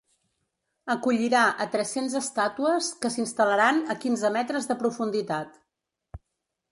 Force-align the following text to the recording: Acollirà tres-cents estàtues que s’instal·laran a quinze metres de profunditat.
Acollirà 0.93 1.41
tres-cents 1.75 2.15
estàtues 2.21 2.89
que 3.03 3.11
s’instal·laran 3.15 3.83
a 3.95 3.99
quinze 4.07 4.35
metres 4.39 4.71
de 4.73 4.79
profunditat. 4.83 5.61